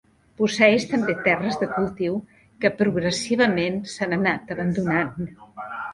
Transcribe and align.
Posseeix 0.39 0.85
també 0.93 1.15
terres 1.27 1.59
de 1.63 1.67
cultiu 1.75 2.17
que 2.65 2.71
progressivament 2.79 3.77
s'han 3.93 4.17
anat 4.21 4.55
abandonant. 4.57 5.33